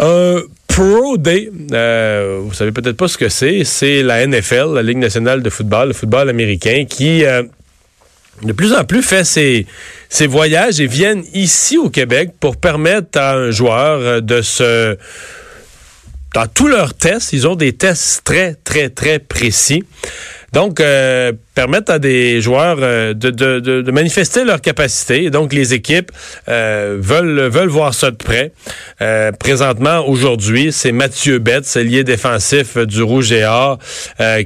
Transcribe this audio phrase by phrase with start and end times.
[0.00, 3.64] Euh, Pro Day, euh, vous savez peut-être pas ce que c'est.
[3.64, 7.42] C'est la NFL, la Ligue nationale de football, le football américain, qui euh,
[8.42, 9.66] de plus en plus fait ses,
[10.08, 14.96] ses voyages et viennent ici au Québec pour permettre à un joueur euh, de se...
[16.34, 19.82] Dans tous leurs tests, ils ont des tests très, très, très précis.
[20.52, 25.30] Donc, euh, permettre à des joueurs euh, de, de, de, manifester leur capacité.
[25.30, 26.10] donc, les équipes
[26.48, 28.52] euh, veulent, veulent voir ça de près.
[29.00, 33.78] Euh, présentement, aujourd'hui, c'est Mathieu Betts, lié défensif du Rouge et Or,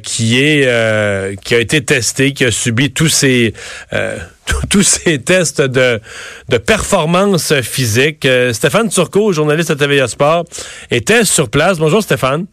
[0.02, 3.54] qui est qui a été testé, qui a subi tous ces
[4.70, 6.00] tous ces tests de,
[6.48, 8.28] de performance physique.
[8.52, 10.45] Stéphane Turcot, journaliste à TVA Sport,
[10.90, 11.78] était sur place.
[11.78, 12.46] Bonjour Stéphane.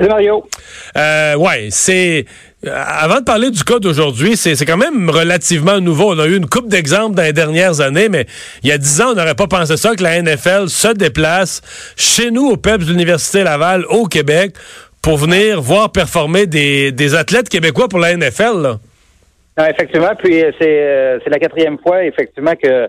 [0.00, 0.48] Salut Mario.
[0.96, 2.24] Euh, ouais, c'est
[2.66, 6.12] avant de parler du cas d'aujourd'hui, c'est quand même relativement nouveau.
[6.14, 8.26] On a eu une coupe d'exemples dans les dernières années, mais
[8.62, 11.62] il y a dix ans, on n'aurait pas pensé ça, que la NFL se déplace
[11.96, 14.52] chez nous, au PEPS de l'Université Laval, au Québec,
[15.02, 18.60] pour venir voir performer des, des athlètes québécois pour la NFL.
[18.60, 18.76] Là.
[19.56, 22.88] Non, effectivement, puis euh, euh, c'est la quatrième fois, effectivement, que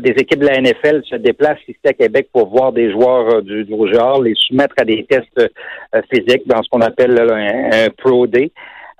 [0.00, 3.64] des équipes de la NFL se déplacent ici à Québec pour voir des joueurs du,
[3.64, 5.50] du genre, les soumettre à des tests
[6.12, 8.50] physiques dans ce qu'on appelle un, un, Pro Day.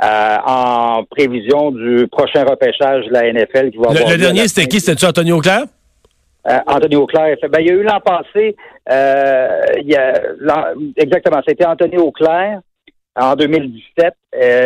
[0.02, 4.48] Euh, en prévision du prochain repêchage de la NFL qui va avoir Le, le dernier,
[4.48, 4.80] c'était qui?
[4.80, 5.64] C'était-tu Anthony Auclair?
[6.48, 7.36] Euh, Anthony Auclair.
[7.50, 8.56] Ben, il y a eu l'an passé,
[8.90, 12.60] euh, il y a, exactement, c'était Anthony Auclair
[13.14, 14.14] en 2017.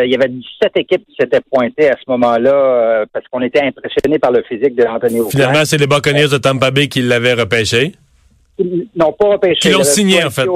[0.05, 4.21] il y avait 17 équipes qui s'étaient pointées à ce moment-là parce qu'on était impressionnés
[4.21, 5.31] par le physique de Anthony Auclair.
[5.33, 7.93] Finalement, c'est les Buccaneers de Tampa Bay qui l'avaient repêché.
[8.95, 9.59] Non, pas repêché.
[9.59, 10.47] Qui l'ont signé, en fait.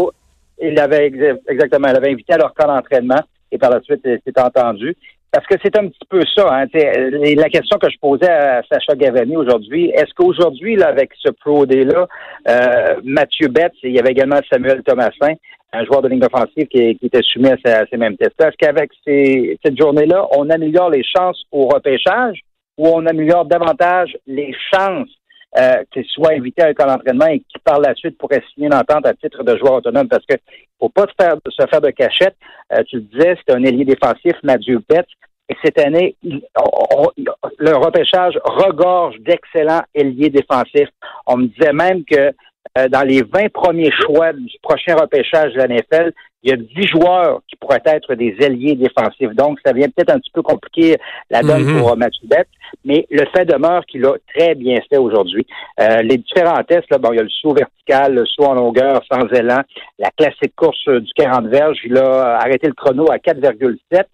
[0.62, 1.10] Il l'avait
[1.48, 4.94] exactement, il l'avait invité à leur camp d'entraînement et par la suite, c'est entendu.
[5.30, 6.48] Parce que c'est un petit peu ça.
[6.50, 11.66] Hein, la question que je posais à Sacha Gavani aujourd'hui, est-ce qu'aujourd'hui, avec ce Pro
[11.66, 12.06] Day-là,
[12.48, 15.34] euh, Mathieu Betts, il y avait également Samuel Thomasin,
[15.74, 18.40] un joueur de ligne offensive qui, qui était soumis à, ces, mêmes tests.
[18.40, 22.40] Est-ce qu'avec cette journée-là, on améliore les chances au repêchage
[22.78, 25.10] ou on améliore davantage les chances
[25.56, 28.66] euh, qu'il soit invité à un camp d'entraînement et qui, par la suite, pourrait signer
[28.66, 30.08] une entente à titre de joueur autonome.
[30.08, 30.36] Parce que
[30.78, 32.36] faut pas se faire, de cachette.
[32.72, 35.08] Euh, tu le disais, c'est un ailier défensif, Mathieu Betts.
[35.48, 40.90] Et cette année, le repêchage regorge d'excellents ailiers défensifs.
[41.26, 42.34] On me disait même que
[42.76, 46.56] euh, dans les 20 premiers choix du prochain repêchage de la NFL, il y a
[46.56, 49.34] 10 joueurs qui pourraient être des ailiers défensifs.
[49.34, 50.96] Donc, ça vient peut-être un petit peu compliquer
[51.30, 51.78] la donne mm-hmm.
[51.78, 52.46] pour euh, Mathieu Bett,
[52.84, 55.46] mais le fait demeure qu'il a très bien fait aujourd'hui.
[55.80, 58.54] Euh, les différents tests, là, bon, il y a le saut vertical, le saut en
[58.54, 59.62] longueur sans élan,
[59.98, 64.04] la classique course du 40 verges, il a arrêté le chrono à 4,7.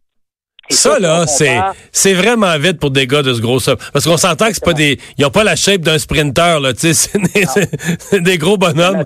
[0.71, 1.59] Ça, là, c'est,
[1.93, 3.59] c'est vraiment vite pour des gars de ce gros
[3.93, 6.73] Parce qu'on s'entend que c'est pas des, ils ont pas la shape d'un sprinter, là,
[6.73, 9.05] tu sais, c'est des, gros bonhommes.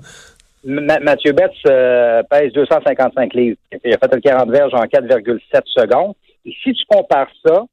[0.64, 3.56] Mathieu Betts euh, pèse 255 livres.
[3.84, 6.14] Il a fait le 40 verges en 4,7 secondes.
[6.44, 7.64] Et si tu compares ça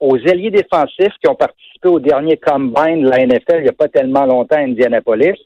[0.00, 3.72] aux ailiers défensifs qui ont participé au dernier combine de la NFL il n'y a
[3.72, 5.38] pas tellement longtemps à Indianapolis,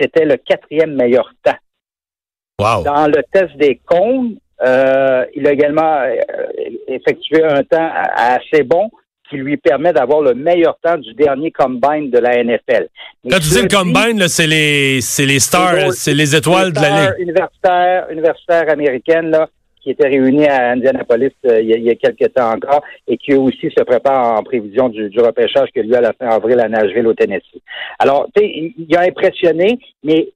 [0.00, 1.56] c'était le quatrième meilleur temps.
[2.60, 2.84] Wow.
[2.84, 6.14] Dans le test des cônes, euh, il a également euh,
[6.88, 8.90] effectué un temps assez bon
[9.28, 12.88] qui lui permet d'avoir le meilleur temps du dernier combine de la NFL.
[13.28, 16.90] Quand tu dis le combine, c'est les c'est les stars, c'est les étoiles de la
[16.90, 17.14] ligue.
[17.20, 19.48] Universitaires, universitaires américaines là,
[19.82, 23.70] qui étaient réunies à Indianapolis euh, il, y a, quelques temps encore et qui aussi
[23.76, 26.68] se préparent en prévision du, du repêchage qui a lieu à la fin avril à
[26.68, 27.62] Nashville au Tennessee.
[27.98, 30.28] Alors, tu sais, il a impressionné, mais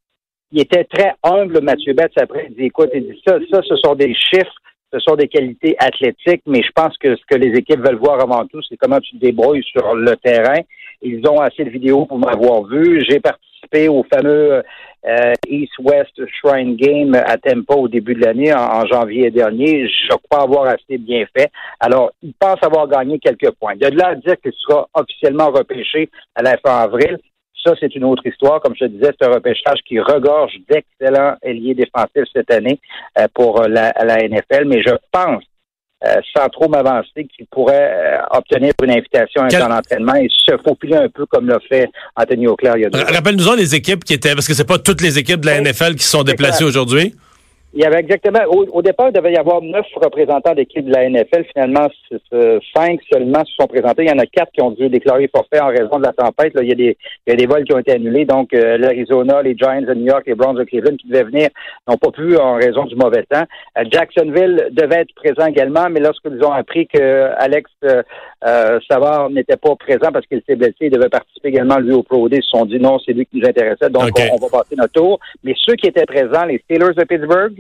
[0.50, 2.46] il était très humble, Mathieu Betts, après.
[2.50, 4.54] Il dit, écoute, il dit, ça, ça, ce sont des chiffres,
[4.92, 8.20] ce sont des qualités athlétiques, mais je pense que ce que les équipes veulent voir
[8.20, 10.60] avant tout, c'est comment tu te débrouilles sur le terrain.
[11.02, 13.04] Ils ont assez de vidéos pour m'avoir vu.
[13.08, 14.62] J'ai participé au fameux
[15.06, 19.88] euh, East-West Shrine Game à Tempo au début de l'année, en, janvier dernier.
[19.88, 21.50] Je crois avoir assez bien fait.
[21.78, 23.74] Alors, il pense avoir gagné quelques points.
[23.74, 27.18] Il y a de là à dire qu'il sera officiellement repêché à la fin avril.
[27.64, 28.60] Ça, c'est une autre histoire.
[28.60, 32.78] Comme je te disais, c'est un repêchage qui regorge d'excellents ailiers défensifs cette année
[33.18, 33.92] euh, pour euh, la,
[34.28, 34.66] NFL.
[34.66, 35.42] Mais je pense,
[36.06, 39.60] euh, sans trop m'avancer, qu'il pourrait obtenir une invitation à un Quel...
[39.60, 43.00] d'entraînement et se faufiler un peu comme l'a fait Anthony Auclair il y a deux
[43.00, 45.96] Rappelle-nous les équipes qui étaient, parce que c'est pas toutes les équipes de la NFL
[45.96, 47.14] qui sont déplacées aujourd'hui.
[47.78, 51.08] Il y avait exactement, au, départ, il devait y avoir neuf représentants d'équipe de la
[51.08, 51.44] NFL.
[51.52, 51.86] Finalement,
[52.74, 54.02] cinq seulement se sont présentés.
[54.02, 56.54] Il y en a quatre qui ont dû déclarer forfait en raison de la tempête.
[56.60, 58.24] il, y a des, il y a des vols qui ont été annulés.
[58.24, 61.50] Donc, euh, l'Arizona, les Giants de New York, les Browns de Cleveland qui devaient venir
[61.86, 63.44] n'ont pas pu en raison du mauvais temps.
[63.78, 69.56] Euh, Jacksonville devait être présent également, mais lorsqu'ils ont appris que Alex euh, Savard n'était
[69.56, 72.42] pas présent parce qu'il s'est blessé, il devait participer également lui au Pro Day, ils
[72.42, 74.94] se sont dit non, c'est lui qui nous intéressait, donc on, on, va passer notre
[74.94, 75.20] tour.
[75.44, 77.54] Mais ceux qui étaient présents, les Steelers de Pittsburgh,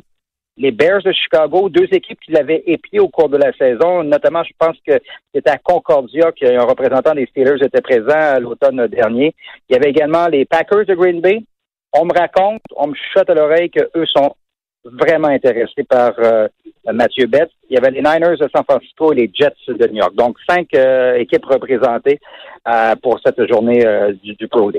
[0.58, 4.02] les Bears de Chicago, deux équipes qui l'avaient épié au cours de la saison.
[4.02, 4.98] Notamment, je pense que
[5.32, 9.34] c'était à Concordia qu'un représentant des Steelers était présent l'automne dernier.
[9.68, 11.42] Il y avait également les Packers de Green Bay.
[11.92, 14.34] On me raconte, on me chuchote à l'oreille qu'eux sont
[14.84, 16.48] vraiment intéressés par euh,
[16.92, 17.50] Mathieu Betts.
[17.70, 20.14] Il y avait les Niners de San Francisco et les Jets de New York.
[20.14, 22.18] Donc, cinq euh, équipes représentées
[22.66, 23.84] euh, pour cette journée
[24.22, 24.70] du, du Pro.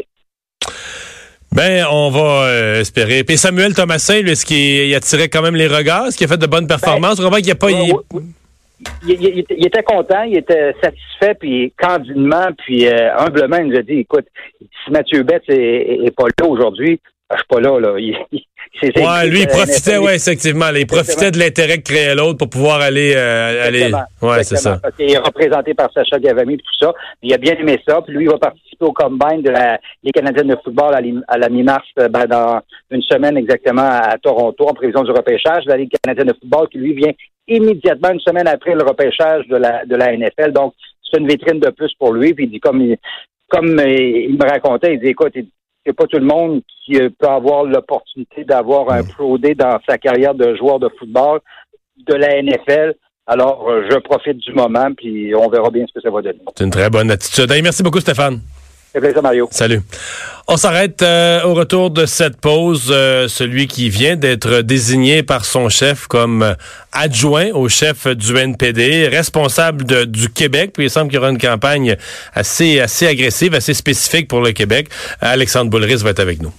[1.51, 3.23] Ben, on va euh, espérer.
[3.23, 6.07] Puis Samuel Thomasin, lui, est-ce qu'il attirait quand même les regards?
[6.07, 7.19] Est-ce qu'il a fait de bonnes performances?
[7.19, 7.71] Ben, qu'il a pas...
[7.71, 9.65] Il...
[9.65, 14.25] était content, il était satisfait, puis candidement, puis euh, humblement, il nous a dit, écoute,
[14.59, 16.99] si Mathieu Betts est, pas là aujourd'hui,
[17.31, 17.93] je suis pas là, là.
[17.93, 20.65] ouais, lui, il profitait, ouais, effectivement.
[20.75, 23.13] il profitait de l'intérêt que créait l'autre pour pouvoir aller.
[23.15, 23.91] Euh, aller...
[24.21, 24.79] Ouais, c'est ça.
[24.97, 26.93] Qu'il est représenté par Sacha Gavami et tout ça.
[27.21, 28.01] Il a bien aimé ça.
[28.01, 30.95] Puis lui, il va participer au combine de la Ligue canadienne de football
[31.27, 35.65] à la mi-mars, euh, ben, dans une semaine exactement à Toronto, en prévision du repêchage
[35.65, 37.11] de la Ligue canadienne de football, qui lui vient
[37.47, 40.51] immédiatement une semaine après le repêchage de la, de la NFL.
[40.51, 40.73] Donc,
[41.03, 42.33] c'est une vitrine de plus pour lui.
[42.33, 42.97] Puis il dit, comme il,
[43.49, 45.33] comme il me racontait, il dit, écoute,
[45.85, 49.79] c'est pas tout le monde qui euh, peut avoir l'opportunité d'avoir un Pro Day dans
[49.87, 51.39] sa carrière de joueur de football
[52.07, 52.95] de la NFL.
[53.27, 56.39] Alors, euh, je profite du moment, puis on verra bien ce que ça va donner.
[56.57, 57.49] C'est une très bonne attitude.
[57.63, 58.41] merci beaucoup, Stéphane.
[59.21, 59.47] Mario.
[59.51, 59.81] Salut.
[60.47, 62.87] On s'arrête euh, au retour de cette pause.
[63.27, 66.55] celui qui vient d'être désigné par son chef comme
[66.91, 70.71] adjoint au chef du NPD, responsable du Québec.
[70.73, 71.97] Puis il semble qu'il y aura une campagne
[72.33, 74.89] assez, assez agressive, assez spécifique pour le Québec.
[75.21, 76.51] Alexandre Boulris va être avec nous.